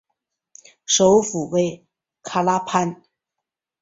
[0.87, 1.85] 首府为
[2.23, 3.03] 卡拉潘。